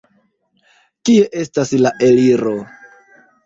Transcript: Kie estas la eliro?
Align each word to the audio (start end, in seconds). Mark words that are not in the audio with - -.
Kie 1.11 1.29
estas 1.43 1.77
la 1.85 1.95
eliro? 2.11 2.59